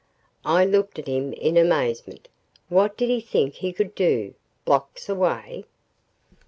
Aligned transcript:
I 0.47 0.65
looked 0.65 0.97
at 0.97 1.05
him 1.07 1.31
in 1.33 1.57
amazement. 1.57 2.27
What 2.69 2.97
did 2.97 3.09
he 3.09 3.21
think 3.21 3.53
he 3.53 3.71
could 3.71 3.93
do 3.93 4.33
blocks 4.65 5.07
away? 5.07 5.65